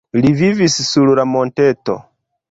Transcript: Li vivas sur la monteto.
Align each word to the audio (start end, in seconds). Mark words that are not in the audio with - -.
Li 0.23 0.29
vivas 0.37 0.77
sur 0.85 1.11
la 1.19 1.25
monteto. 1.33 1.99